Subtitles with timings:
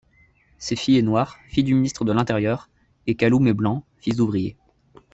[0.57, 2.69] Sephy est noire, fille du ministre de l'Intérieur,
[3.05, 4.57] et Callum est blanc, fils d'ouvrier.